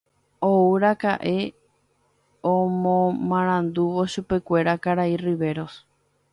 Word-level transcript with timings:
Ouraka'e 0.51 1.37
omomarandúvo 2.55 4.01
chupekuéra 4.11 4.73
karai 4.83 5.13
Riveros. 5.25 5.73